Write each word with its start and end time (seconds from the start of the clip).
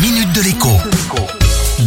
minute 0.00 0.32
de 0.32 0.42
l'écho. 0.42 0.68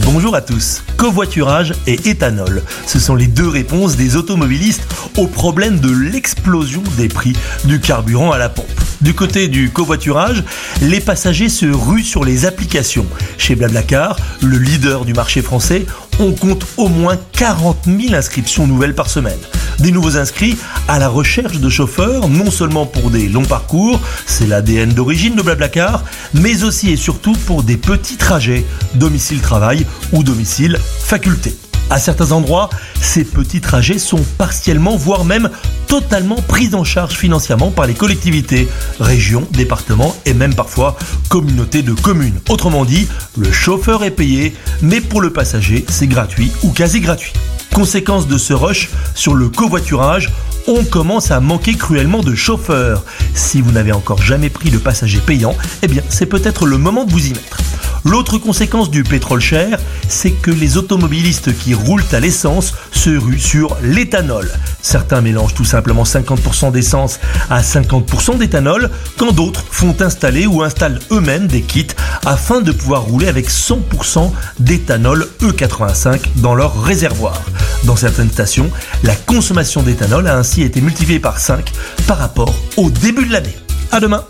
Bonjour 0.03 0.35
à 0.35 0.41
tous. 0.41 0.83
Covoiturage 0.97 1.73
et 1.87 2.09
éthanol, 2.09 2.61
ce 2.85 2.99
sont 2.99 3.15
les 3.15 3.27
deux 3.27 3.47
réponses 3.47 3.95
des 3.95 4.17
automobilistes 4.17 4.85
au 5.17 5.27
problème 5.27 5.79
de 5.79 5.91
l'explosion 5.91 6.83
des 6.97 7.07
prix 7.07 7.33
du 7.63 7.79
carburant 7.79 8.31
à 8.31 8.37
la 8.37 8.49
pompe. 8.49 8.67
Du 8.99 9.13
côté 9.13 9.47
du 9.47 9.69
covoiturage, 9.69 10.43
les 10.81 10.99
passagers 10.99 11.49
se 11.49 11.65
ruent 11.65 12.03
sur 12.03 12.25
les 12.25 12.45
applications. 12.45 13.05
Chez 13.37 13.55
Blablacar, 13.55 14.17
le 14.41 14.57
leader 14.57 15.05
du 15.05 15.13
marché 15.13 15.41
français, 15.41 15.85
on 16.19 16.33
compte 16.33 16.65
au 16.77 16.89
moins 16.89 17.17
40 17.31 17.85
000 17.85 18.13
inscriptions 18.13 18.67
nouvelles 18.67 18.95
par 18.95 19.09
semaine. 19.09 19.39
Des 19.81 19.91
nouveaux 19.91 20.15
inscrits 20.17 20.57
à 20.87 20.99
la 20.99 21.09
recherche 21.09 21.59
de 21.59 21.69
chauffeurs, 21.69 22.29
non 22.29 22.51
seulement 22.51 22.85
pour 22.85 23.09
des 23.09 23.27
longs 23.27 23.45
parcours, 23.45 23.99
c'est 24.27 24.45
l'ADN 24.45 24.93
d'origine 24.93 25.35
de 25.35 25.41
Blablacar, 25.41 26.03
mais 26.35 26.63
aussi 26.63 26.91
et 26.91 26.97
surtout 26.97 27.33
pour 27.47 27.63
des 27.63 27.77
petits 27.77 28.17
trajets, 28.17 28.63
domicile-travail 28.93 29.87
ou 30.11 30.21
domicile-faculté. 30.21 31.55
À 31.89 31.97
certains 31.97 32.31
endroits, 32.31 32.69
ces 33.01 33.23
petits 33.23 33.59
trajets 33.59 33.97
sont 33.97 34.23
partiellement, 34.37 34.95
voire 34.95 35.25
même 35.25 35.49
totalement 35.87 36.35
pris 36.35 36.73
en 36.75 36.83
charge 36.83 37.15
financièrement 37.15 37.71
par 37.71 37.87
les 37.87 37.95
collectivités, 37.95 38.67
régions, 38.99 39.47
départements 39.51 40.15
et 40.25 40.35
même 40.35 40.53
parfois 40.53 40.95
communautés 41.27 41.81
de 41.81 41.93
communes. 41.93 42.39
Autrement 42.49 42.85
dit, 42.85 43.07
le 43.35 43.51
chauffeur 43.51 44.03
est 44.03 44.11
payé, 44.11 44.55
mais 44.83 45.01
pour 45.01 45.21
le 45.21 45.33
passager, 45.33 45.85
c'est 45.89 46.07
gratuit 46.07 46.51
ou 46.61 46.69
quasi 46.69 47.01
gratuit. 47.01 47.33
Conséquence 47.73 48.27
de 48.27 48.37
ce 48.37 48.53
rush 48.53 48.89
sur 49.15 49.33
le 49.33 49.49
covoiturage, 49.49 50.29
on 50.67 50.83
commence 50.83 51.31
à 51.31 51.39
manquer 51.39 51.75
cruellement 51.75 52.21
de 52.21 52.35
chauffeurs. 52.35 53.03
Si 53.33 53.61
vous 53.61 53.71
n'avez 53.71 53.91
encore 53.91 54.21
jamais 54.21 54.49
pris 54.49 54.69
de 54.69 54.77
passager 54.77 55.19
payant, 55.19 55.55
eh 55.81 55.87
bien 55.87 56.03
c'est 56.09 56.25
peut-être 56.25 56.65
le 56.65 56.77
moment 56.77 57.05
de 57.05 57.11
vous 57.11 57.27
y 57.27 57.31
mettre. 57.31 57.57
L'autre 58.03 58.39
conséquence 58.39 58.89
du 58.89 59.03
pétrole 59.03 59.41
cher, 59.41 59.77
c'est 60.07 60.31
que 60.31 60.49
les 60.49 60.77
automobilistes 60.77 61.55
qui 61.55 61.75
roulent 61.75 62.03
à 62.11 62.19
l'essence 62.19 62.73
se 62.91 63.11
ruent 63.11 63.39
sur 63.39 63.77
l'éthanol. 63.83 64.49
Certains 64.81 65.21
mélangent 65.21 65.53
tout 65.53 65.65
simplement 65.65 66.03
50% 66.03 66.71
d'essence 66.71 67.19
à 67.49 67.61
50% 67.61 68.39
d'éthanol, 68.39 68.89
quand 69.17 69.31
d'autres 69.31 69.63
font 69.69 69.95
installer 69.99 70.47
ou 70.47 70.63
installent 70.63 70.99
eux-mêmes 71.11 71.47
des 71.47 71.61
kits 71.61 71.87
afin 72.25 72.61
de 72.61 72.71
pouvoir 72.71 73.03
rouler 73.03 73.27
avec 73.27 73.49
100% 73.49 74.31
d'éthanol 74.59 75.27
E85 75.41 76.21
dans 76.37 76.55
leur 76.55 76.81
réservoir. 76.81 77.39
Dans 77.83 77.95
certaines 77.95 78.31
stations, 78.31 78.69
la 79.03 79.15
consommation 79.15 79.83
d'éthanol 79.83 80.27
a 80.27 80.37
ainsi 80.37 80.61
été 80.61 80.81
multipliée 80.81 81.19
par 81.19 81.39
5 81.39 81.71
par 82.07 82.17
rapport 82.17 82.53
au 82.77 82.89
début 82.89 83.25
de 83.25 83.31
l'année. 83.31 83.55
À 83.91 83.99
demain 83.99 84.23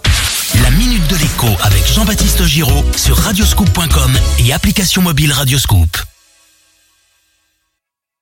La 0.63 0.71
minute 0.71 1.08
de 1.08 1.16
l'écho 1.17 1.47
avec 1.63 1.85
Jean-Baptiste 1.88 2.45
Giraud 2.45 2.83
sur 2.95 3.17
radioscoop.com 3.17 4.11
et 4.39 4.53
application 4.53 5.02
mobile 5.02 5.31
Radioscoop. 5.31 6.11